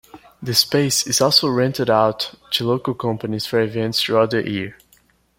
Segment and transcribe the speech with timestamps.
[0.41, 4.75] The space is also rented out to local companies for events throughout the year.